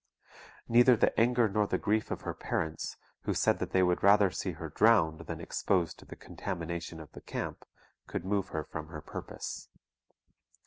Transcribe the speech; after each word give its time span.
Neither 0.67 0.95
the 0.97 1.15
anger 1.19 1.47
nor 1.47 1.67
the 1.67 1.77
grief 1.77 2.09
of 2.09 2.21
her 2.21 2.33
parents, 2.33 2.97
who 3.25 3.35
said 3.35 3.59
that 3.59 3.69
they 3.69 3.83
would 3.83 4.01
rather 4.01 4.31
see 4.31 4.53
her 4.53 4.71
drowned 4.71 5.19
than 5.27 5.39
exposed 5.39 5.99
to 5.99 6.05
the 6.05 6.15
contamination 6.15 6.99
of 6.99 7.11
the 7.11 7.21
camp, 7.21 7.65
could 8.07 8.25
move 8.25 8.47
her 8.47 8.63
from 8.63 8.87
her 8.87 9.01
purpose. 9.01 9.69